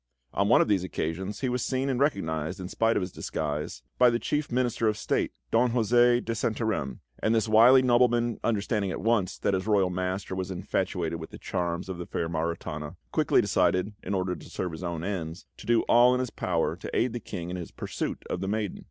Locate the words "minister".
4.51-4.87